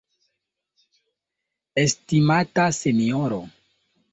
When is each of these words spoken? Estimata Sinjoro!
Estimata 1.83 2.67
Sinjoro! 2.79 3.39